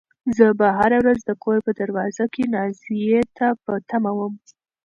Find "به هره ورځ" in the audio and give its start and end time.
0.59-1.19